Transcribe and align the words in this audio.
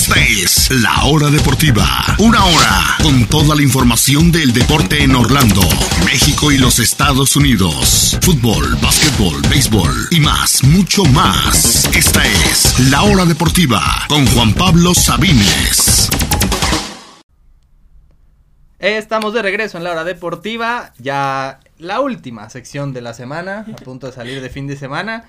Esta 0.00 0.18
es 0.18 0.70
La 0.70 1.04
Hora 1.04 1.28
Deportiva. 1.28 2.16
Una 2.16 2.42
hora 2.42 2.96
con 3.02 3.26
toda 3.26 3.54
la 3.54 3.60
información 3.60 4.32
del 4.32 4.54
deporte 4.54 5.02
en 5.02 5.14
Orlando, 5.14 5.60
México 6.06 6.50
y 6.50 6.56
los 6.56 6.78
Estados 6.78 7.36
Unidos. 7.36 8.16
Fútbol, 8.22 8.78
básquetbol, 8.80 9.42
béisbol 9.50 10.08
y 10.10 10.20
más, 10.20 10.64
mucho 10.64 11.04
más. 11.04 11.84
Esta 11.94 12.24
es 12.24 12.78
La 12.88 13.02
Hora 13.02 13.26
Deportiva 13.26 14.06
con 14.08 14.26
Juan 14.28 14.54
Pablo 14.54 14.94
Sabines. 14.94 16.08
Estamos 18.80 19.34
de 19.34 19.42
regreso 19.42 19.76
en 19.76 19.84
la 19.84 19.90
hora 19.90 20.04
deportiva, 20.04 20.94
ya 20.96 21.60
la 21.76 22.00
última 22.00 22.48
sección 22.48 22.94
de 22.94 23.02
la 23.02 23.12
semana, 23.12 23.66
a 23.70 23.76
punto 23.76 24.06
de 24.06 24.14
salir 24.14 24.40
de 24.40 24.48
fin 24.48 24.66
de 24.66 24.74
semana. 24.74 25.28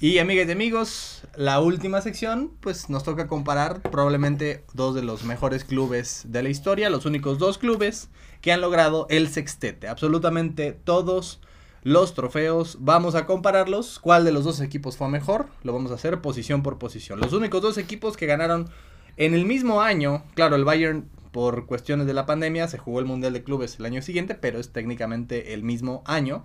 Y 0.00 0.18
amigas 0.18 0.48
y 0.48 0.50
amigos, 0.50 1.22
la 1.36 1.60
última 1.60 2.00
sección, 2.00 2.50
pues 2.58 2.90
nos 2.90 3.04
toca 3.04 3.28
comparar 3.28 3.80
probablemente 3.80 4.64
dos 4.72 4.96
de 4.96 5.02
los 5.02 5.22
mejores 5.22 5.62
clubes 5.62 6.24
de 6.26 6.42
la 6.42 6.48
historia, 6.48 6.90
los 6.90 7.06
únicos 7.06 7.38
dos 7.38 7.58
clubes 7.58 8.08
que 8.40 8.50
han 8.50 8.60
logrado 8.60 9.06
el 9.08 9.28
sextete. 9.28 9.86
Absolutamente 9.86 10.72
todos 10.72 11.40
los 11.84 12.14
trofeos, 12.14 12.78
vamos 12.80 13.14
a 13.14 13.24
compararlos, 13.24 14.00
cuál 14.00 14.24
de 14.24 14.32
los 14.32 14.42
dos 14.42 14.60
equipos 14.60 14.96
fue 14.96 15.08
mejor, 15.08 15.46
lo 15.62 15.72
vamos 15.72 15.92
a 15.92 15.94
hacer 15.94 16.20
posición 16.20 16.64
por 16.64 16.80
posición. 16.80 17.20
Los 17.20 17.34
únicos 17.34 17.62
dos 17.62 17.78
equipos 17.78 18.16
que 18.16 18.26
ganaron 18.26 18.68
en 19.16 19.34
el 19.34 19.46
mismo 19.46 19.80
año, 19.80 20.24
claro, 20.34 20.56
el 20.56 20.64
Bayern 20.64 21.08
por 21.32 21.66
cuestiones 21.66 22.06
de 22.06 22.14
la 22.14 22.26
pandemia 22.26 22.68
se 22.68 22.78
jugó 22.78 23.00
el 23.00 23.06
Mundial 23.06 23.32
de 23.32 23.42
Clubes 23.42 23.78
el 23.78 23.86
año 23.86 24.02
siguiente, 24.02 24.34
pero 24.34 24.58
es 24.58 24.70
técnicamente 24.70 25.54
el 25.54 25.62
mismo 25.62 26.02
año. 26.06 26.44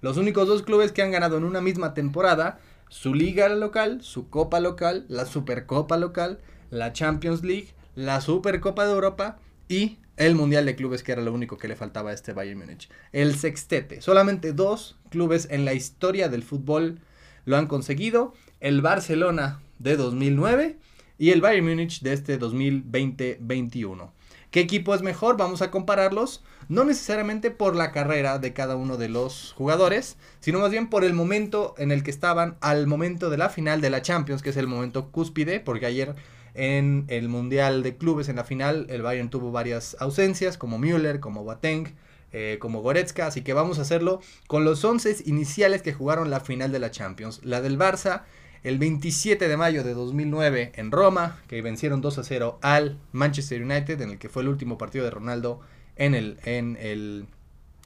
Los 0.00 0.16
únicos 0.16 0.48
dos 0.48 0.62
clubes 0.62 0.92
que 0.92 1.02
han 1.02 1.10
ganado 1.10 1.36
en 1.38 1.44
una 1.44 1.60
misma 1.60 1.94
temporada 1.94 2.58
su 2.88 3.14
liga 3.14 3.48
local, 3.48 4.02
su 4.02 4.28
copa 4.28 4.60
local, 4.60 5.04
la 5.08 5.26
Supercopa 5.26 5.96
local, 5.96 6.38
la 6.70 6.92
Champions 6.92 7.42
League, 7.42 7.68
la 7.94 8.20
Supercopa 8.20 8.84
de 8.84 8.92
Europa 8.92 9.38
y 9.68 9.98
el 10.16 10.34
Mundial 10.34 10.64
de 10.64 10.76
Clubes, 10.76 11.02
que 11.02 11.12
era 11.12 11.22
lo 11.22 11.32
único 11.32 11.58
que 11.58 11.66
le 11.66 11.74
faltaba 11.74 12.10
a 12.10 12.14
este 12.14 12.32
Bayern 12.32 12.60
Múnich. 12.60 12.88
El 13.12 13.34
sextete. 13.34 14.00
Solamente 14.00 14.52
dos 14.52 14.96
clubes 15.10 15.48
en 15.50 15.64
la 15.64 15.74
historia 15.74 16.28
del 16.28 16.44
fútbol 16.44 17.00
lo 17.44 17.56
han 17.56 17.66
conseguido. 17.66 18.32
El 18.60 18.80
Barcelona 18.80 19.60
de 19.78 19.96
2009 19.96 20.78
y 21.18 21.30
el 21.30 21.40
Bayern 21.40 21.66
Múnich 21.66 22.00
de 22.00 22.12
este 22.12 22.38
2020-21. 22.38 24.10
¿Qué 24.54 24.60
equipo 24.60 24.94
es 24.94 25.02
mejor? 25.02 25.36
Vamos 25.36 25.62
a 25.62 25.72
compararlos, 25.72 26.40
no 26.68 26.84
necesariamente 26.84 27.50
por 27.50 27.74
la 27.74 27.90
carrera 27.90 28.38
de 28.38 28.52
cada 28.52 28.76
uno 28.76 28.96
de 28.96 29.08
los 29.08 29.52
jugadores, 29.56 30.16
sino 30.38 30.60
más 30.60 30.70
bien 30.70 30.88
por 30.88 31.02
el 31.02 31.12
momento 31.12 31.74
en 31.76 31.90
el 31.90 32.04
que 32.04 32.12
estaban 32.12 32.56
al 32.60 32.86
momento 32.86 33.30
de 33.30 33.36
la 33.36 33.48
final 33.48 33.80
de 33.80 33.90
la 33.90 34.00
Champions, 34.00 34.42
que 34.42 34.50
es 34.50 34.56
el 34.56 34.68
momento 34.68 35.10
cúspide, 35.10 35.58
porque 35.58 35.86
ayer 35.86 36.14
en 36.54 37.04
el 37.08 37.28
Mundial 37.28 37.82
de 37.82 37.96
Clubes 37.96 38.28
en 38.28 38.36
la 38.36 38.44
final 38.44 38.86
el 38.90 39.02
Bayern 39.02 39.28
tuvo 39.28 39.50
varias 39.50 39.96
ausencias, 39.98 40.56
como 40.56 40.78
Müller, 40.78 41.18
como 41.18 41.42
Boateng, 41.42 41.92
eh, 42.30 42.58
como 42.60 42.80
Goretzka, 42.80 43.26
así 43.26 43.42
que 43.42 43.54
vamos 43.54 43.80
a 43.80 43.82
hacerlo 43.82 44.20
con 44.46 44.64
los 44.64 44.84
11 44.84 45.16
iniciales 45.26 45.82
que 45.82 45.92
jugaron 45.92 46.30
la 46.30 46.38
final 46.38 46.70
de 46.70 46.78
la 46.78 46.92
Champions. 46.92 47.40
La 47.42 47.60
del 47.60 47.76
Barça 47.76 48.22
el 48.64 48.78
27 48.78 49.46
de 49.46 49.56
mayo 49.56 49.84
de 49.84 49.92
2009 49.92 50.72
en 50.74 50.90
Roma, 50.90 51.38
que 51.46 51.60
vencieron 51.60 52.00
2 52.00 52.18
a 52.18 52.24
0 52.24 52.58
al 52.62 52.98
Manchester 53.12 53.62
United, 53.62 54.00
en 54.00 54.10
el 54.10 54.18
que 54.18 54.30
fue 54.30 54.42
el 54.42 54.48
último 54.48 54.78
partido 54.78 55.04
de 55.04 55.10
Ronaldo 55.10 55.60
en 55.96 56.14
el, 56.14 56.38
en 56.44 56.78
el, 56.80 57.26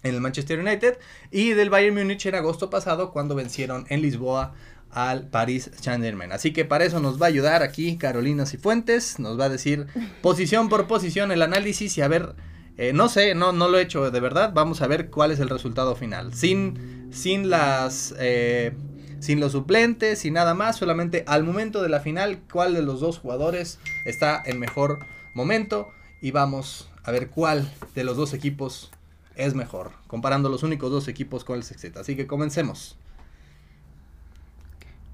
en 0.05 0.15
el 0.15 0.21
Manchester 0.21 0.61
United, 0.61 0.99
y 1.33 1.51
del 1.51 1.69
Bayern 1.69 1.97
Múnich 1.97 2.27
en 2.27 2.37
agosto 2.37 2.71
pasado, 2.71 3.11
cuando 3.11 3.35
vencieron 3.35 3.87
en 3.89 4.03
Lisboa 4.03 4.55
al 4.91 5.27
Paris 5.27 5.71
Saint-Germain. 5.81 6.31
Así 6.31 6.53
que 6.53 6.65
para 6.65 6.85
eso 6.85 7.01
nos 7.01 7.21
va 7.21 7.27
a 7.27 7.29
ayudar 7.29 7.65
aquí 7.65 7.99
Carolina 7.99 8.47
Cifuentes, 8.47 9.19
nos 9.19 9.39
va 9.39 9.47
a 9.47 9.49
decir 9.51 9.87
posición 10.23 10.69
por 10.69 10.87
posición 10.87 11.33
el 11.33 11.43
análisis 11.43 11.99
y 11.99 12.03
a 12.03 12.09
ver, 12.09 12.37
eh, 12.77 12.93
no 12.95 13.09
sé, 13.09 13.35
no, 13.35 13.53
no 13.53 13.69
lo 13.69 13.79
he 13.79 13.83
hecho 13.83 14.13
de 14.13 14.21
verdad, 14.21 14.53
vamos 14.55 14.81
a 14.81 14.87
ver 14.87 15.11
cuál 15.11 15.33
es 15.33 15.41
el 15.41 15.49
resultado 15.49 15.97
final. 15.97 16.35
Sin, 16.35 17.09
sin 17.11 17.51
las... 17.51 18.15
Eh, 18.21 18.73
sin 19.21 19.41
los 19.41 19.53
suplentes, 19.53 20.21
sin 20.21 20.35
nada 20.35 20.55
más, 20.55 20.77
solamente 20.77 21.25
al 21.27 21.45
momento 21.45 21.83
de 21.83 21.89
la 21.89 22.01
final, 22.01 22.41
cuál 22.53 22.75
de 22.75 22.83
los 22.83 23.01
dos 23.01 23.19
jugadores 23.19 23.79
está 24.05 24.43
en 24.45 24.59
mejor 24.59 25.01
momento 25.35 25.89
y 26.21 26.31
vamos 26.31 26.91
a 27.05 27.11
ver 27.11 27.29
cuál 27.31 27.71
de 27.95 28.05
los 28.05 28.17
dos 28.17 28.35
equipos 28.35 28.91
es 29.35 29.55
mejor, 29.55 29.93
comparando 30.07 30.49
los 30.49 30.63
únicos 30.63 30.91
dos 30.91 31.09
equipos 31.09 31.45
con 31.45 31.57
el 31.57 31.63
sextete. 31.63 31.99
Así 31.99 32.17
que 32.17 32.27
comencemos. 32.27 32.97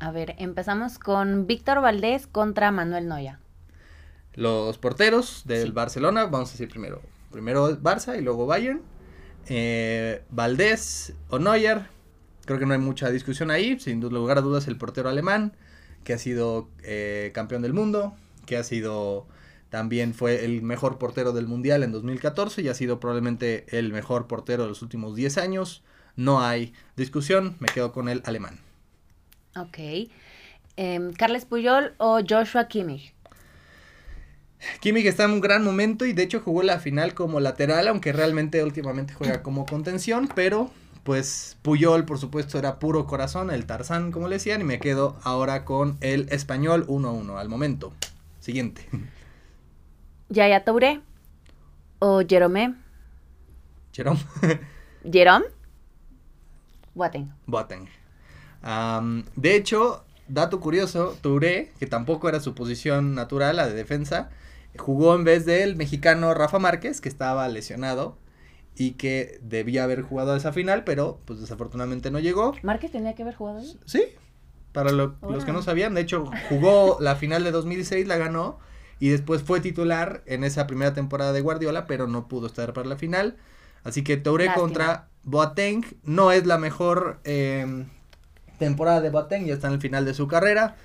A 0.00 0.10
ver, 0.10 0.34
empezamos 0.38 0.98
con 0.98 1.46
Víctor 1.46 1.80
Valdés 1.80 2.26
contra 2.26 2.72
Manuel 2.72 3.06
Noya. 3.06 3.38
Los 4.34 4.78
porteros 4.78 5.42
del 5.46 5.72
Barcelona, 5.72 6.24
vamos 6.24 6.48
a 6.48 6.52
decir 6.52 6.68
primero, 6.68 7.00
primero 7.30 7.78
Barça 7.80 8.18
y 8.18 8.22
luego 8.22 8.46
Bayern. 8.46 8.82
Eh, 9.46 10.22
Valdés 10.30 11.14
o 11.28 11.38
Neuer, 11.38 11.86
Creo 12.46 12.58
que 12.58 12.66
no 12.66 12.74
hay 12.74 12.80
mucha 12.80 13.10
discusión 13.10 13.50
ahí. 13.50 13.78
Sin 13.80 14.00
lugar 14.00 14.38
a 14.38 14.40
dudas, 14.40 14.68
el 14.68 14.76
portero 14.76 15.08
alemán, 15.08 15.56
que 16.04 16.12
ha 16.12 16.18
sido 16.18 16.68
eh, 16.82 17.30
campeón 17.34 17.62
del 17.62 17.72
mundo, 17.72 18.14
que 18.46 18.56
ha 18.56 18.62
sido 18.62 19.26
también 19.74 20.14
fue 20.14 20.44
el 20.44 20.62
mejor 20.62 20.98
portero 20.98 21.32
del 21.32 21.48
mundial 21.48 21.82
en 21.82 21.90
2014 21.90 22.62
y 22.62 22.68
ha 22.68 22.74
sido 22.74 23.00
probablemente 23.00 23.66
el 23.76 23.92
mejor 23.92 24.28
portero 24.28 24.62
de 24.62 24.68
los 24.68 24.82
últimos 24.82 25.16
10 25.16 25.36
años. 25.38 25.82
No 26.14 26.42
hay 26.42 26.72
discusión, 26.96 27.56
me 27.58 27.66
quedo 27.66 27.90
con 27.90 28.08
el 28.08 28.22
alemán. 28.24 28.60
Ok. 29.56 30.08
Em, 30.76 31.12
¿Carles 31.12 31.44
Puyol 31.44 31.94
o 31.98 32.20
Joshua 32.24 32.68
Kimmich? 32.68 33.14
Kimmich 34.80 35.06
está 35.06 35.24
en 35.24 35.32
un 35.32 35.40
gran 35.40 35.64
momento 35.64 36.06
y 36.06 36.12
de 36.12 36.22
hecho 36.22 36.40
jugó 36.40 36.62
la 36.62 36.78
final 36.78 37.14
como 37.14 37.40
lateral, 37.40 37.88
aunque 37.88 38.12
realmente 38.12 38.62
últimamente 38.62 39.14
juega 39.14 39.42
como 39.42 39.66
contención, 39.66 40.28
pero 40.36 40.70
pues 41.04 41.58
Puyol, 41.62 42.06
por 42.06 42.18
supuesto, 42.18 42.58
era 42.58 42.78
puro 42.78 43.06
corazón, 43.06 43.50
el 43.50 43.66
Tarzán, 43.66 44.10
como 44.10 44.26
le 44.26 44.36
decían, 44.36 44.62
y 44.62 44.64
me 44.64 44.80
quedo 44.80 45.16
ahora 45.22 45.64
con 45.64 45.98
el 46.00 46.28
español 46.30 46.86
1-1 46.86 47.38
al 47.38 47.48
momento. 47.48 47.92
Siguiente. 48.40 48.88
Yaya 50.30 50.64
Touré 50.64 51.02
o 51.98 52.22
Jerome. 52.26 52.74
Jerome. 53.92 54.20
Jerome. 55.12 55.44
Boateng. 56.94 57.32
Boateng. 57.46 57.88
de 59.36 59.56
hecho, 59.56 60.04
dato 60.28 60.58
curioso, 60.60 61.16
Touré, 61.20 61.72
que 61.78 61.86
tampoco 61.86 62.28
era 62.28 62.40
su 62.40 62.54
posición 62.54 63.14
natural, 63.14 63.56
la 63.56 63.66
de 63.66 63.74
defensa, 63.74 64.30
jugó 64.78 65.14
en 65.14 65.24
vez 65.24 65.44
del 65.44 65.76
mexicano 65.76 66.32
Rafa 66.32 66.58
Márquez, 66.58 67.00
que 67.00 67.08
estaba 67.08 67.46
lesionado 67.48 68.16
y 68.76 68.92
que 68.92 69.38
debía 69.42 69.84
haber 69.84 70.02
jugado 70.02 70.34
esa 70.34 70.52
final, 70.52 70.84
pero 70.84 71.20
pues 71.24 71.40
desafortunadamente 71.40 72.10
no 72.10 72.18
llegó. 72.18 72.54
¿Márquez 72.62 72.92
tenía 72.92 73.14
que 73.14 73.22
haber 73.22 73.34
jugado 73.34 73.58
ahí? 73.58 73.78
Sí, 73.84 74.04
para 74.72 74.90
los 74.92 75.44
que 75.44 75.52
no 75.52 75.62
sabían, 75.62 75.94
de 75.94 76.00
hecho 76.00 76.30
jugó 76.48 76.96
la 77.00 77.16
final 77.16 77.44
de 77.44 77.52
2016, 77.52 78.06
la 78.08 78.16
ganó 78.16 78.58
y 78.98 79.08
después 79.08 79.42
fue 79.42 79.60
titular 79.60 80.22
en 80.26 80.44
esa 80.44 80.66
primera 80.66 80.94
temporada 80.94 81.32
de 81.32 81.40
Guardiola, 81.40 81.86
pero 81.86 82.06
no 82.08 82.26
pudo 82.26 82.46
estar 82.46 82.72
para 82.72 82.88
la 82.88 82.96
final. 82.96 83.36
Así 83.84 84.02
que 84.02 84.16
Touré 84.16 84.52
contra 84.54 85.08
Boateng 85.22 85.84
no 86.04 86.32
es 86.32 86.46
la 86.46 86.58
mejor 86.58 87.20
em, 87.24 87.86
temporada 88.58 89.00
de 89.00 89.10
Boateng, 89.10 89.46
ya 89.46 89.54
está 89.54 89.68
en 89.68 89.74
el 89.74 89.80
final 89.80 90.04
de 90.04 90.14
su 90.14 90.26
carrera. 90.26 90.76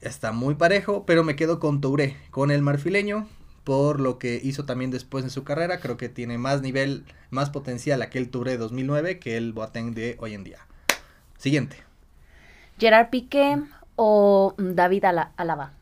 Está 0.00 0.32
muy 0.32 0.56
parejo, 0.56 1.06
pero 1.06 1.24
me 1.24 1.36
quedo 1.36 1.60
con 1.60 1.80
Touré, 1.80 2.16
con 2.30 2.50
el 2.50 2.62
marfileño, 2.62 3.28
por 3.64 4.00
lo 4.00 4.18
que 4.18 4.40
hizo 4.42 4.64
también 4.64 4.90
después 4.90 5.24
en 5.24 5.30
su 5.30 5.44
carrera. 5.44 5.80
Creo 5.80 5.96
que 5.96 6.08
tiene 6.08 6.38
más 6.38 6.62
nivel, 6.62 7.04
más 7.30 7.50
potencial 7.50 8.02
aquel 8.02 8.30
Touré 8.30 8.56
2009 8.56 9.18
que 9.18 9.36
el 9.36 9.52
Boateng 9.52 9.94
de 9.94 10.16
hoy 10.20 10.34
en 10.34 10.44
día. 10.44 10.58
Siguiente. 11.38 11.76
Gerard 12.78 13.10
Piqué 13.10 13.62
o 13.96 14.54
David 14.58 15.04
Alaba. 15.04 15.72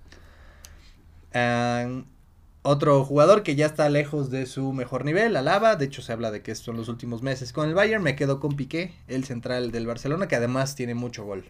otro 2.62 3.04
jugador 3.04 3.42
que 3.42 3.56
ya 3.56 3.66
está 3.66 3.88
lejos 3.88 4.30
de 4.30 4.46
su 4.46 4.72
mejor 4.72 5.04
nivel, 5.04 5.36
Alaba. 5.36 5.76
De 5.76 5.86
hecho, 5.86 6.02
se 6.02 6.12
habla 6.12 6.30
de 6.30 6.42
que 6.42 6.54
son 6.54 6.76
los 6.76 6.88
últimos 6.88 7.22
meses 7.22 7.52
con 7.52 7.68
el 7.68 7.74
Bayern. 7.74 8.02
Me 8.02 8.16
quedo 8.16 8.40
con 8.40 8.56
Piqué, 8.56 8.94
el 9.08 9.24
central 9.24 9.70
del 9.70 9.86
Barcelona, 9.86 10.28
que 10.28 10.36
además 10.36 10.74
tiene 10.74 10.94
mucho 10.94 11.24
gol. 11.24 11.44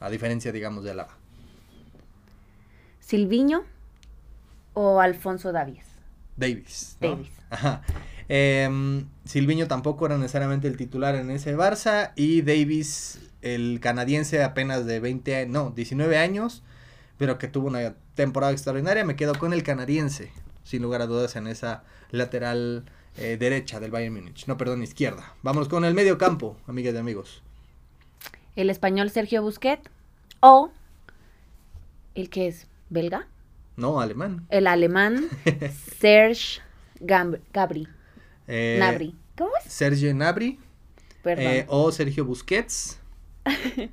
A 0.00 0.10
diferencia, 0.10 0.52
digamos, 0.52 0.84
de 0.84 0.90
Alaba. 0.90 1.16
Silviño 3.00 3.64
o 4.76 5.00
Alfonso 5.00 5.52
Davies? 5.52 5.86
Davis. 6.36 6.98
Davis. 7.00 7.30
Ajá. 7.48 7.82
Em, 8.28 9.06
Silviño 9.24 9.68
tampoco 9.68 10.04
era 10.04 10.18
necesariamente 10.18 10.68
el 10.68 10.76
titular 10.76 11.14
en 11.14 11.30
ese 11.30 11.56
Barça 11.56 12.12
y 12.14 12.42
Davis, 12.42 13.20
el 13.40 13.80
canadiense 13.80 14.42
apenas 14.42 14.84
de 14.84 15.00
20, 15.00 15.46
no, 15.46 15.70
19 15.70 16.18
años, 16.18 16.62
pero 17.16 17.38
que 17.38 17.48
tuvo 17.48 17.68
una 17.68 17.94
temporada 18.14 18.52
extraordinaria, 18.52 19.04
me 19.04 19.16
quedo 19.16 19.34
con 19.38 19.54
el 19.54 19.62
canadiense, 19.62 20.30
sin 20.62 20.82
lugar 20.82 21.00
a 21.00 21.06
dudas 21.06 21.36
en 21.36 21.46
esa 21.46 21.82
lateral 22.10 22.84
eh, 23.16 23.38
derecha 23.38 23.80
del 23.80 23.90
Bayern 23.90 24.14
Múnich, 24.14 24.46
no, 24.46 24.58
perdón, 24.58 24.82
izquierda. 24.82 25.34
Vamos 25.42 25.68
con 25.68 25.86
el 25.86 25.94
medio 25.94 26.18
campo, 26.18 26.58
amigas 26.66 26.94
y 26.94 26.98
amigos. 26.98 27.42
El 28.56 28.68
español 28.68 29.10
Sergio 29.10 29.40
Busquet 29.40 29.80
o 30.40 30.70
el 32.14 32.28
que 32.28 32.48
es 32.48 32.66
belga, 32.90 33.26
No, 33.76 34.00
alemán. 34.00 34.46
El 34.48 34.66
alemán 34.66 35.28
Serge 36.00 36.60
Gabri. 37.00 37.88
Eh, 38.48 38.76
Nabri. 38.80 39.14
¿Cómo 39.36 39.50
es? 39.64 39.70
Sergio 39.72 40.14
Nabri. 40.14 40.58
Perdón. 41.22 41.46
eh, 41.46 41.66
o 41.68 41.90
Sergio 41.92 42.24
Busquets. 42.24 42.98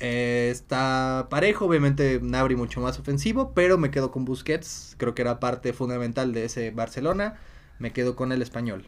Eh, 0.00 0.48
está 0.50 1.28
parejo, 1.30 1.66
obviamente 1.66 2.18
Nabri 2.20 2.56
mucho 2.56 2.80
más 2.80 2.98
ofensivo, 2.98 3.52
pero 3.54 3.78
me 3.78 3.92
quedo 3.92 4.10
con 4.10 4.24
Busquets. 4.24 4.96
Creo 4.98 5.14
que 5.14 5.22
era 5.22 5.38
parte 5.38 5.72
fundamental 5.72 6.32
de 6.32 6.46
ese 6.46 6.72
Barcelona. 6.72 7.38
Me 7.78 7.92
quedo 7.92 8.16
con 8.16 8.32
el 8.32 8.42
español. 8.42 8.86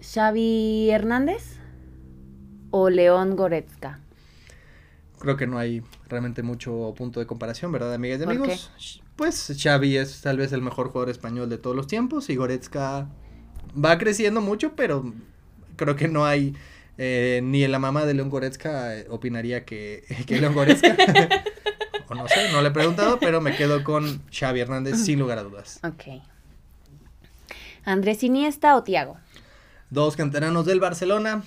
Xavi 0.00 0.90
Hernández 0.90 1.58
o 2.70 2.90
León 2.90 3.36
Goretzka. 3.36 4.00
Creo 5.26 5.36
que 5.36 5.48
no 5.48 5.58
hay 5.58 5.82
realmente 6.08 6.44
mucho 6.44 6.94
punto 6.96 7.18
de 7.18 7.26
comparación, 7.26 7.72
¿verdad, 7.72 7.92
amigas 7.92 8.20
y 8.20 8.24
¿Por 8.26 8.36
amigos? 8.36 9.02
Pues 9.16 9.52
Xavi 9.60 9.96
es 9.96 10.20
tal 10.20 10.36
vez 10.36 10.52
el 10.52 10.62
mejor 10.62 10.86
jugador 10.86 11.10
español 11.10 11.50
de 11.50 11.58
todos 11.58 11.74
los 11.74 11.88
tiempos 11.88 12.30
y 12.30 12.36
Goretzka 12.36 13.08
va 13.76 13.98
creciendo 13.98 14.40
mucho, 14.40 14.76
pero 14.76 15.12
creo 15.74 15.96
que 15.96 16.06
no 16.06 16.26
hay 16.26 16.54
eh, 16.96 17.40
ni 17.42 17.66
la 17.66 17.80
mamá 17.80 18.06
de 18.06 18.14
León 18.14 18.30
Goretzka 18.30 18.98
eh, 18.98 19.06
opinaría 19.10 19.64
que, 19.64 20.04
que 20.28 20.40
León 20.40 20.54
Goretzka. 20.54 20.94
o 22.08 22.14
no 22.14 22.28
sé, 22.28 22.52
no 22.52 22.62
le 22.62 22.68
he 22.68 22.70
preguntado, 22.70 23.18
pero 23.18 23.40
me 23.40 23.56
quedo 23.56 23.82
con 23.82 24.22
Xavi 24.30 24.60
Hernández 24.60 24.96
sin 25.04 25.18
lugar 25.18 25.38
a 25.38 25.42
dudas. 25.42 25.80
Ok. 25.82 26.22
Andrés 27.84 28.22
Iniesta 28.22 28.76
o 28.76 28.84
Tiago. 28.84 29.16
Dos 29.90 30.14
canteranos 30.14 30.66
del 30.66 30.78
Barcelona. 30.78 31.42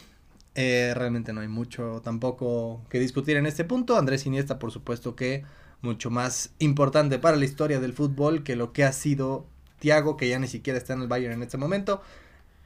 Eh, 0.62 0.94
realmente 0.94 1.32
no 1.32 1.40
hay 1.40 1.48
mucho 1.48 2.02
tampoco 2.04 2.84
que 2.90 3.00
discutir 3.00 3.38
en 3.38 3.46
este 3.46 3.64
punto. 3.64 3.96
Andrés 3.96 4.26
Iniesta, 4.26 4.60
por 4.60 4.74
supuesto 4.74 5.16
que 5.16 5.46
mucho 5.80 6.10
más 6.10 6.52
importante 6.60 7.18
para 7.18 7.38
la 7.38 7.46
historia 7.46 7.80
del 7.80 7.94
fútbol 7.94 8.44
que 8.44 8.58
lo 8.58 8.74
que 8.74 8.84
ha 8.84 8.92
sido 8.92 9.46
Thiago, 9.80 10.18
que 10.18 10.28
ya 10.28 10.38
ni 10.38 10.48
siquiera 10.48 10.78
está 10.78 10.92
en 10.92 11.02
el 11.04 11.08
Bayern 11.08 11.36
en 11.36 11.44
este 11.44 11.56
momento. 11.56 12.02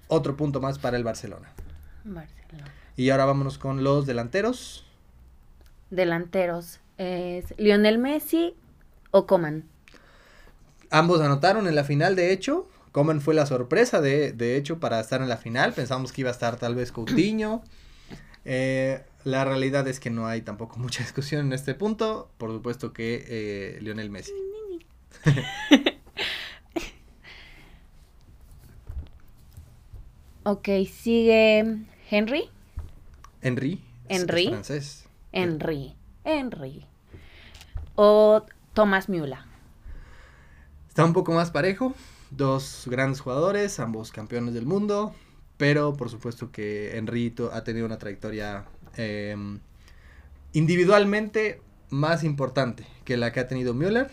Otro 0.07 0.35
punto 0.35 0.59
más 0.59 0.79
para 0.79 0.97
el 0.97 1.03
Barcelona. 1.03 1.53
Barcelona. 2.03 2.73
Y 2.95 3.11
ahora 3.11 3.25
vámonos 3.25 3.59
con 3.59 3.83
los 3.83 4.07
delanteros. 4.07 4.87
Delanteros. 5.91 6.79
Es 6.97 7.53
Lionel 7.59 7.99
Messi 7.99 8.55
o 9.11 9.27
Coman. 9.27 9.65
Ambos 10.89 11.21
anotaron 11.21 11.67
en 11.67 11.75
la 11.75 11.83
final, 11.83 12.15
de 12.15 12.33
hecho. 12.33 12.67
Coman 12.93 13.19
fue 13.21 13.33
la 13.33 13.45
sorpresa, 13.47 13.99
de, 14.01 14.31
de 14.31 14.55
hecho, 14.55 14.79
para 14.79 14.99
estar 14.99 15.21
en 15.21 15.27
la 15.27 15.37
final. 15.37 15.73
Pensamos 15.73 16.13
que 16.13 16.21
iba 16.21 16.29
a 16.29 16.33
estar 16.33 16.57
tal 16.57 16.75
vez 16.75 16.93
Coutinho. 16.93 17.61
Eh, 18.45 19.01
la 19.23 19.45
realidad 19.45 19.87
es 19.87 20.01
que 20.01 20.09
no 20.09 20.27
hay 20.27 20.41
tampoco 20.41 20.77
mucha 20.77 21.01
discusión 21.01 21.45
en 21.45 21.53
este 21.53 21.75
punto. 21.75 22.29
Por 22.37 22.51
supuesto 22.51 22.91
que 22.91 23.23
eh, 23.25 23.77
Lionel 23.79 24.09
Messi. 24.09 24.33
Ok, 30.45 30.67
sigue 30.91 31.85
Henry. 32.11 32.49
Henry. 33.41 33.81
Henry. 34.09 34.49
francés. 34.49 35.05
Henry. 35.31 35.95
Henry. 36.25 36.85
O 37.95 38.45
Thomas 38.73 39.07
Müller. 39.07 39.37
Está 40.89 41.05
un 41.05 41.13
poco 41.13 41.31
más 41.31 41.49
parejo. 41.49 41.95
Dos 42.35 42.85
grandes 42.87 43.21
jugadores, 43.21 43.79
ambos 43.79 44.11
campeones 44.11 44.53
del 44.53 44.65
mundo. 44.65 45.13
Pero 45.57 45.93
por 45.93 46.09
supuesto 46.09 46.51
que 46.51 46.97
Henry 46.97 47.33
ha 47.51 47.63
tenido 47.63 47.85
una 47.85 47.99
trayectoria 47.99 48.65
eh, 48.97 49.35
individualmente 50.53 51.61
más 51.89 52.23
importante 52.23 52.87
que 53.05 53.17
la 53.17 53.31
que 53.31 53.39
ha 53.39 53.47
tenido 53.47 53.73
Müller. 53.73 54.09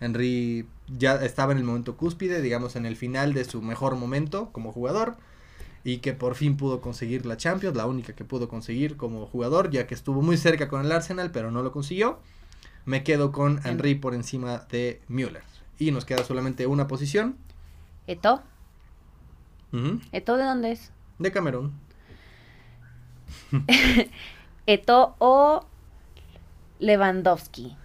Henry 0.00 0.66
ya 0.96 1.16
estaba 1.16 1.52
en 1.52 1.58
el 1.58 1.64
momento 1.64 1.96
cúspide, 1.96 2.40
digamos 2.40 2.76
en 2.76 2.86
el 2.86 2.96
final 2.96 3.34
de 3.34 3.44
su 3.44 3.60
mejor 3.60 3.96
momento 3.96 4.50
como 4.52 4.72
jugador. 4.72 5.16
Y 5.84 5.98
que 5.98 6.12
por 6.12 6.34
fin 6.34 6.56
pudo 6.56 6.80
conseguir 6.80 7.24
la 7.24 7.36
Champions, 7.36 7.76
la 7.76 7.86
única 7.86 8.14
que 8.14 8.24
pudo 8.24 8.48
conseguir 8.48 8.96
como 8.96 9.26
jugador, 9.26 9.70
ya 9.70 9.86
que 9.86 9.94
estuvo 9.94 10.22
muy 10.22 10.36
cerca 10.36 10.68
con 10.68 10.84
el 10.84 10.92
Arsenal, 10.92 11.30
pero 11.30 11.50
no 11.50 11.62
lo 11.62 11.72
consiguió. 11.72 12.20
Me 12.84 13.04
quedo 13.04 13.32
con 13.32 13.60
Henry 13.64 13.94
por 13.94 14.14
encima 14.14 14.66
de 14.70 15.00
Müller. 15.08 15.57
Y 15.78 15.90
nos 15.92 16.04
queda 16.04 16.24
solamente 16.24 16.66
una 16.66 16.86
posición. 16.88 17.36
Eto. 18.06 18.42
¿Eto 20.12 20.36
de 20.36 20.44
dónde 20.44 20.72
es? 20.72 20.92
De 21.18 21.30
Camerún. 21.30 21.72
Eto 24.66 25.14
o 25.18 25.64
Lewandowski. 26.78 27.76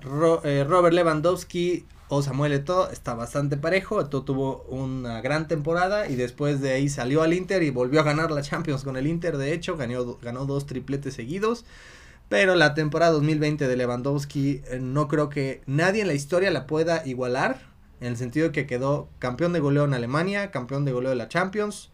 Ro- 0.00 0.42
eh, 0.44 0.64
Robert 0.64 0.94
Lewandowski 0.94 1.86
o 2.08 2.22
Samuel 2.22 2.52
Eto'o 2.52 2.90
está 2.90 3.14
bastante 3.14 3.56
parejo. 3.56 4.00
Eto'o 4.00 4.22
tuvo 4.22 4.62
una 4.68 5.20
gran 5.20 5.48
temporada 5.48 6.08
y 6.08 6.16
después 6.16 6.60
de 6.60 6.72
ahí 6.72 6.88
salió 6.88 7.22
al 7.22 7.32
Inter 7.32 7.62
y 7.62 7.70
volvió 7.70 8.00
a 8.00 8.04
ganar 8.04 8.30
la 8.30 8.42
Champions 8.42 8.84
con 8.84 8.96
el 8.96 9.06
Inter. 9.06 9.36
De 9.36 9.52
hecho, 9.52 9.76
ganó, 9.76 10.18
ganó 10.20 10.46
dos 10.46 10.66
tripletes 10.66 11.14
seguidos. 11.14 11.64
Pero 12.28 12.54
la 12.54 12.74
temporada 12.74 13.12
2020 13.12 13.68
de 13.68 13.76
Lewandowski 13.76 14.62
eh, 14.66 14.78
no 14.80 15.08
creo 15.08 15.28
que 15.28 15.62
nadie 15.66 16.02
en 16.02 16.08
la 16.08 16.14
historia 16.14 16.50
la 16.50 16.66
pueda 16.66 17.06
igualar. 17.06 17.72
En 18.00 18.08
el 18.08 18.16
sentido 18.16 18.46
de 18.46 18.52
que 18.52 18.66
quedó 18.66 19.08
campeón 19.18 19.52
de 19.52 19.60
goleo 19.60 19.84
en 19.84 19.94
Alemania, 19.94 20.50
campeón 20.50 20.84
de 20.84 20.92
goleo 20.92 21.10
de 21.10 21.16
la 21.16 21.28
Champions. 21.28 21.90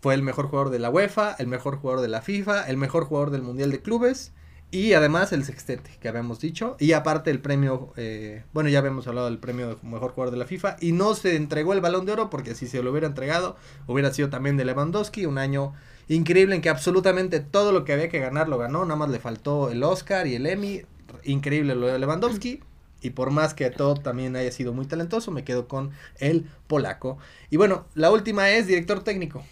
Fue 0.00 0.14
el 0.14 0.22
mejor 0.22 0.48
jugador 0.48 0.70
de 0.70 0.78
la 0.78 0.90
UEFA, 0.90 1.34
el 1.38 1.46
mejor 1.46 1.76
jugador 1.76 2.02
de 2.02 2.08
la 2.08 2.22
FIFA, 2.22 2.68
el 2.68 2.76
mejor 2.76 3.04
jugador 3.04 3.30
del 3.30 3.42
Mundial 3.42 3.70
de 3.70 3.80
Clubes. 3.80 4.32
Y 4.74 4.92
además 4.94 5.32
el 5.32 5.44
sextete 5.44 5.88
que 6.00 6.08
habíamos 6.08 6.40
dicho. 6.40 6.74
Y 6.80 6.94
aparte 6.94 7.30
el 7.30 7.38
premio, 7.38 7.92
eh, 7.96 8.42
bueno, 8.52 8.68
ya 8.68 8.80
habíamos 8.80 9.06
hablado 9.06 9.28
del 9.28 9.38
premio 9.38 9.68
de 9.68 9.76
mejor 9.84 10.10
jugador 10.10 10.32
de 10.32 10.36
la 10.36 10.46
FIFA. 10.46 10.78
Y 10.80 10.90
no 10.90 11.14
se 11.14 11.36
entregó 11.36 11.74
el 11.74 11.80
balón 11.80 12.06
de 12.06 12.12
oro 12.12 12.28
porque 12.28 12.56
si 12.56 12.66
se 12.66 12.82
lo 12.82 12.90
hubiera 12.90 13.06
entregado, 13.06 13.54
hubiera 13.86 14.12
sido 14.12 14.30
también 14.30 14.56
de 14.56 14.64
Lewandowski. 14.64 15.26
Un 15.26 15.38
año 15.38 15.74
increíble 16.08 16.56
en 16.56 16.60
que 16.60 16.70
absolutamente 16.70 17.38
todo 17.38 17.70
lo 17.70 17.84
que 17.84 17.92
había 17.92 18.08
que 18.08 18.18
ganar 18.18 18.48
lo 18.48 18.58
ganó. 18.58 18.84
Nada 18.84 18.96
más 18.96 19.10
le 19.10 19.20
faltó 19.20 19.70
el 19.70 19.80
Oscar 19.84 20.26
y 20.26 20.34
el 20.34 20.44
Emmy. 20.44 20.82
Increíble 21.22 21.76
lo 21.76 21.86
de 21.86 22.00
Lewandowski. 22.00 22.60
Y 23.00 23.10
por 23.10 23.30
más 23.30 23.54
que 23.54 23.70
todo 23.70 23.94
también 23.94 24.34
haya 24.34 24.50
sido 24.50 24.72
muy 24.72 24.86
talentoso, 24.86 25.30
me 25.30 25.44
quedo 25.44 25.68
con 25.68 25.92
el 26.18 26.50
polaco. 26.66 27.18
Y 27.48 27.58
bueno, 27.58 27.84
la 27.94 28.10
última 28.10 28.50
es 28.50 28.66
director 28.66 29.04
técnico. 29.04 29.44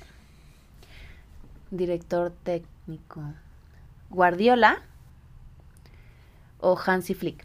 Director 1.71 2.33
técnico. 2.43 3.23
Guardiola 4.11 4.83
o 6.63 6.79
Hansi 6.85 7.15
Flick. 7.15 7.45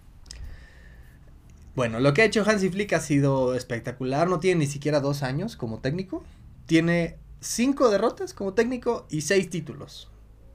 Bueno, 1.76 2.00
lo 2.00 2.14
que 2.14 2.24
ha 2.24 2.26
hecho 2.26 2.44
Hansi 2.44 2.70
Flick 2.70 2.94
ha 2.94 3.00
sido 3.00 3.54
espectacular. 3.54 4.28
No 4.28 4.40
tiene 4.40 4.60
ni 4.62 4.68
siquiera 4.68 5.00
dos 5.00 5.22
años 5.22 5.56
como 5.56 5.80
técnico. 5.80 6.24
Tiene 6.66 7.18
cinco 7.40 7.90
derrotas 7.90 8.34
como 8.34 8.54
técnico 8.54 9.06
y 9.10 9.22
seis 9.22 9.50
títulos. 9.50 10.10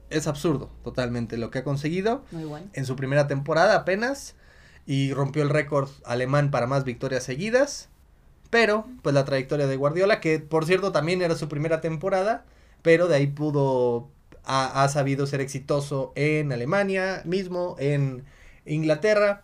Es 0.09 0.27
absurdo 0.27 0.69
totalmente 0.83 1.37
lo 1.37 1.49
que 1.49 1.59
ha 1.59 1.63
conseguido 1.63 2.23
Muy 2.31 2.43
bueno. 2.43 2.67
en 2.73 2.85
su 2.85 2.95
primera 2.95 3.27
temporada 3.27 3.75
apenas. 3.75 4.35
Y 4.85 5.13
rompió 5.13 5.43
el 5.43 5.49
récord 5.49 5.89
alemán 6.03 6.51
para 6.51 6.67
más 6.67 6.83
victorias 6.83 7.23
seguidas. 7.23 7.87
Pero, 8.49 8.85
pues 9.01 9.15
la 9.15 9.23
trayectoria 9.23 9.65
de 9.65 9.77
Guardiola, 9.77 10.19
que 10.19 10.39
por 10.39 10.65
cierto 10.65 10.91
también 10.91 11.21
era 11.21 11.35
su 11.35 11.47
primera 11.47 11.79
temporada. 11.79 12.45
Pero 12.81 13.07
de 13.07 13.15
ahí 13.15 13.27
pudo, 13.27 14.09
ha, 14.43 14.83
ha 14.83 14.89
sabido 14.89 15.25
ser 15.25 15.39
exitoso 15.39 16.11
en 16.15 16.51
Alemania 16.51 17.21
mismo, 17.23 17.77
en 17.79 18.25
Inglaterra 18.65 19.43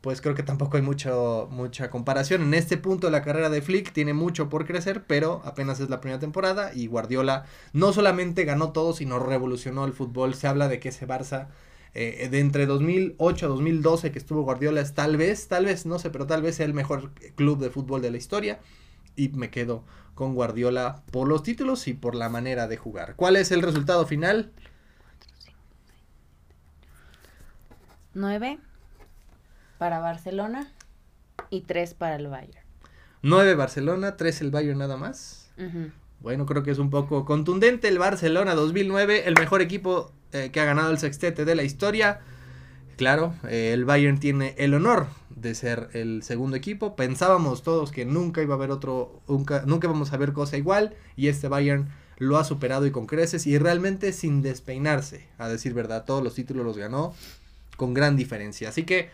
pues 0.00 0.20
creo 0.20 0.34
que 0.34 0.42
tampoco 0.42 0.76
hay 0.76 0.82
mucho, 0.82 1.48
mucha 1.50 1.90
comparación. 1.90 2.42
En 2.42 2.54
este 2.54 2.76
punto 2.76 3.10
la 3.10 3.22
carrera 3.22 3.50
de 3.50 3.62
Flick 3.62 3.92
tiene 3.92 4.14
mucho 4.14 4.48
por 4.48 4.66
crecer, 4.66 5.04
pero 5.06 5.42
apenas 5.44 5.80
es 5.80 5.90
la 5.90 6.00
primera 6.00 6.20
temporada 6.20 6.72
y 6.74 6.86
Guardiola 6.86 7.44
no 7.72 7.92
solamente 7.92 8.44
ganó 8.44 8.72
todo, 8.72 8.92
sino 8.92 9.18
revolucionó 9.18 9.84
el 9.84 9.92
fútbol. 9.92 10.34
Se 10.34 10.46
habla 10.46 10.68
de 10.68 10.78
que 10.78 10.90
ese 10.90 11.06
Barça 11.06 11.48
eh, 11.94 12.28
de 12.30 12.38
entre 12.40 12.66
2008 12.66 13.46
a 13.46 13.48
2012 13.48 14.12
que 14.12 14.18
estuvo 14.18 14.42
Guardiola 14.42 14.80
es 14.80 14.94
tal 14.94 15.16
vez, 15.16 15.48
tal 15.48 15.64
vez, 15.64 15.84
no 15.84 15.98
sé, 15.98 16.10
pero 16.10 16.26
tal 16.26 16.42
vez 16.42 16.56
sea 16.56 16.66
el 16.66 16.74
mejor 16.74 17.12
club 17.34 17.58
de 17.58 17.70
fútbol 17.70 18.02
de 18.02 18.10
la 18.10 18.18
historia. 18.18 18.60
Y 19.16 19.30
me 19.30 19.50
quedo 19.50 19.84
con 20.14 20.34
Guardiola 20.34 21.02
por 21.10 21.26
los 21.26 21.42
títulos 21.42 21.88
y 21.88 21.94
por 21.94 22.14
la 22.14 22.28
manera 22.28 22.68
de 22.68 22.76
jugar. 22.76 23.16
¿Cuál 23.16 23.36
es 23.36 23.50
el 23.50 23.62
resultado 23.62 24.06
final? 24.06 24.52
9 28.18 28.58
para 29.78 30.00
Barcelona 30.00 30.72
y 31.50 31.62
3 31.62 31.94
para 31.94 32.16
el 32.16 32.26
Bayern. 32.26 32.66
9 33.22 33.54
Barcelona, 33.54 34.16
3 34.16 34.40
el 34.42 34.50
Bayern 34.50 34.78
nada 34.78 34.96
más. 34.96 35.50
Bueno, 36.20 36.46
creo 36.46 36.62
que 36.62 36.72
es 36.72 36.78
un 36.78 36.90
poco 36.90 37.24
contundente 37.24 37.88
el 37.88 37.98
Barcelona 37.98 38.54
2009, 38.54 39.26
el 39.26 39.34
mejor 39.34 39.62
equipo 39.62 40.12
eh, 40.32 40.50
que 40.52 40.60
ha 40.60 40.64
ganado 40.64 40.90
el 40.90 40.98
sextete 40.98 41.44
de 41.44 41.54
la 41.54 41.62
historia. 41.62 42.20
Claro, 42.96 43.34
eh, 43.48 43.70
el 43.72 43.84
Bayern 43.84 44.18
tiene 44.18 44.54
el 44.58 44.74
honor 44.74 45.06
de 45.30 45.54
ser 45.54 45.88
el 45.92 46.24
segundo 46.24 46.56
equipo. 46.56 46.96
Pensábamos 46.96 47.62
todos 47.62 47.92
que 47.92 48.04
nunca 48.04 48.42
iba 48.42 48.54
a 48.54 48.56
haber 48.56 48.72
otro, 48.72 49.22
nunca, 49.28 49.62
nunca 49.64 49.86
vamos 49.86 50.12
a 50.12 50.16
ver 50.16 50.32
cosa 50.32 50.56
igual 50.56 50.96
y 51.14 51.28
este 51.28 51.46
Bayern 51.46 51.88
lo 52.18 52.36
ha 52.36 52.42
superado 52.42 52.84
y 52.86 52.90
con 52.90 53.06
creces 53.06 53.46
y 53.46 53.58
realmente 53.58 54.12
sin 54.12 54.42
despeinarse, 54.42 55.28
a 55.38 55.48
decir 55.48 55.72
verdad, 55.72 56.04
todos 56.04 56.24
los 56.24 56.34
títulos 56.34 56.66
los 56.66 56.76
ganó 56.76 57.14
con 57.78 57.94
gran 57.94 58.16
diferencia. 58.16 58.68
Así 58.68 58.82
que... 58.82 59.08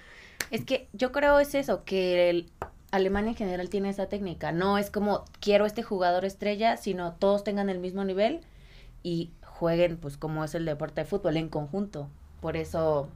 Es 0.50 0.64
que 0.64 0.88
yo 0.92 1.12
creo 1.12 1.38
es 1.38 1.54
eso, 1.54 1.84
que 1.84 2.30
el 2.30 2.50
Alemania 2.90 3.30
en 3.30 3.36
general 3.36 3.68
tiene 3.68 3.90
esa 3.90 4.06
técnica, 4.08 4.52
no 4.52 4.78
es 4.78 4.90
como 4.90 5.24
quiero 5.40 5.66
este 5.66 5.82
jugador 5.82 6.24
estrella, 6.24 6.76
sino 6.76 7.12
todos 7.12 7.44
tengan 7.44 7.68
el 7.68 7.78
mismo 7.78 8.04
nivel 8.04 8.40
y 9.02 9.30
jueguen 9.42 9.96
pues 9.98 10.16
como 10.16 10.44
es 10.44 10.54
el 10.54 10.64
deporte 10.64 11.02
de 11.02 11.04
fútbol 11.06 11.36
en 11.36 11.48
conjunto. 11.48 12.08
Por 12.40 12.56
eso, 12.56 13.08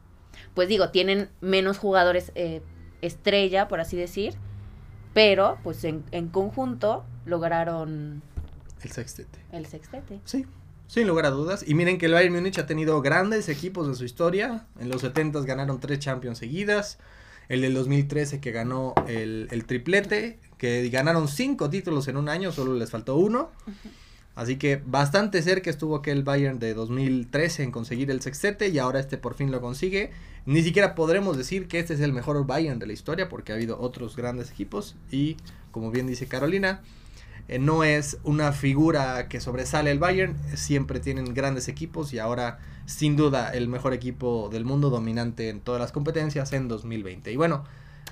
pues 0.54 0.68
digo, 0.68 0.90
tienen 0.90 1.28
menos 1.40 1.78
jugadores 1.78 2.30
eh, 2.34 2.60
estrella, 3.02 3.68
por 3.68 3.80
así 3.80 3.96
decir, 3.96 4.34
pero 5.14 5.58
pues 5.62 5.82
en, 5.84 6.04
en 6.10 6.28
conjunto 6.28 7.04
lograron 7.24 8.22
el 8.82 8.90
sextete. 8.90 9.38
El 9.50 9.66
sextete. 9.66 10.20
Sí, 10.24 10.44
sin 10.88 11.06
lugar 11.06 11.26
a 11.26 11.30
dudas. 11.30 11.64
Y 11.64 11.74
miren 11.74 11.98
que 11.98 12.06
el 12.06 12.12
Bayern 12.12 12.34
Múnich 12.34 12.58
ha 12.58 12.66
tenido 12.66 13.00
grandes 13.00 13.48
equipos 13.48 13.86
en 13.86 13.94
su 13.94 14.04
historia. 14.04 14.66
En 14.80 14.88
los 14.88 15.02
70 15.02 15.40
ganaron 15.42 15.78
tres 15.78 16.00
Champions 16.00 16.38
seguidas. 16.38 16.98
El 17.48 17.60
del 17.60 17.74
2013 17.74 18.40
que 18.40 18.50
ganó 18.50 18.94
el, 19.06 19.48
el 19.50 19.64
triplete, 19.64 20.38
que 20.58 20.88
ganaron 20.90 21.28
cinco 21.28 21.70
títulos 21.70 22.08
en 22.08 22.16
un 22.16 22.28
año, 22.28 22.52
solo 22.52 22.74
les 22.74 22.90
faltó 22.90 23.16
uno. 23.16 23.50
Así 24.34 24.56
que 24.56 24.80
bastante 24.84 25.42
cerca 25.42 25.68
estuvo 25.68 25.96
aquel 25.96 26.22
Bayern 26.22 26.58
de 26.58 26.72
2013 26.72 27.64
en 27.64 27.72
conseguir 27.72 28.10
el 28.10 28.20
sextete 28.20 28.68
y 28.68 28.78
ahora 28.78 29.00
este 29.00 29.18
por 29.18 29.34
fin 29.34 29.50
lo 29.50 29.60
consigue. 29.60 30.12
Ni 30.46 30.62
siquiera 30.62 30.94
podremos 30.94 31.36
decir 31.36 31.66
que 31.68 31.80
este 31.80 31.94
es 31.94 32.00
el 32.00 32.12
mejor 32.12 32.46
Bayern 32.46 32.78
de 32.78 32.86
la 32.86 32.92
historia 32.92 33.28
porque 33.28 33.50
ha 33.50 33.56
habido 33.56 33.80
otros 33.80 34.14
grandes 34.14 34.50
equipos 34.50 34.94
y 35.10 35.36
como 35.72 35.90
bien 35.90 36.06
dice 36.06 36.28
Carolina, 36.28 36.82
eh, 37.48 37.58
no 37.58 37.82
es 37.82 38.18
una 38.24 38.52
figura 38.52 39.28
que 39.28 39.40
sobresale 39.40 39.90
el 39.90 39.98
Bayern, 39.98 40.36
siempre 40.54 41.00
tienen 41.00 41.34
grandes 41.34 41.68
equipos 41.68 42.12
y 42.12 42.18
ahora 42.18 42.58
sin 42.84 43.16
duda 43.16 43.50
el 43.50 43.68
mejor 43.68 43.94
equipo 43.94 44.48
del 44.50 44.64
mundo 44.64 44.90
dominante 44.90 45.48
en 45.48 45.60
todas 45.60 45.80
las 45.80 45.90
competencias 45.90 46.52
en 46.52 46.68
2020. 46.68 47.32
Y 47.32 47.36
bueno, 47.36 47.64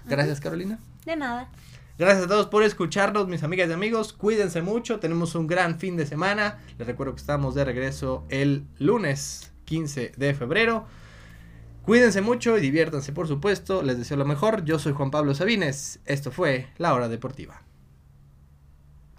gracias 0.06 0.40
Carolina. 0.40 0.78
De 1.04 1.16
nada. 1.16 1.50
Gracias 1.98 2.24
a 2.24 2.28
todos 2.28 2.46
por 2.46 2.62
escucharnos, 2.62 3.26
mis 3.26 3.42
amigas 3.42 3.70
y 3.70 3.72
amigos. 3.72 4.12
Cuídense 4.12 4.60
mucho, 4.60 5.00
tenemos 5.00 5.34
un 5.34 5.46
gran 5.46 5.78
fin 5.78 5.96
de 5.96 6.04
semana. 6.04 6.58
Les 6.78 6.86
recuerdo 6.86 7.14
que 7.14 7.20
estamos 7.20 7.54
de 7.54 7.64
regreso 7.64 8.24
el 8.28 8.66
lunes 8.78 9.52
15 9.64 10.12
de 10.16 10.34
febrero. 10.34 10.86
Cuídense 11.82 12.20
mucho 12.20 12.58
y 12.58 12.60
diviértanse, 12.60 13.12
por 13.12 13.28
supuesto. 13.28 13.82
Les 13.82 13.96
deseo 13.96 14.16
lo 14.16 14.24
mejor. 14.24 14.64
Yo 14.64 14.78
soy 14.78 14.92
Juan 14.92 15.10
Pablo 15.10 15.34
Sabines. 15.34 16.00
Esto 16.04 16.30
fue 16.30 16.66
La 16.78 16.92
Hora 16.92 17.08
Deportiva. 17.08 17.62